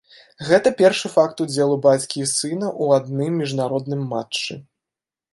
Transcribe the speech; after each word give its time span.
Гэта 0.49 0.69
першы 0.79 1.09
факт 1.15 1.43
удзелу 1.45 1.75
бацькі 1.87 2.17
і 2.23 2.29
сына 2.31 2.67
ў 2.83 3.01
адным 3.01 3.35
міжнародным 3.43 4.01
матчы. 4.15 4.57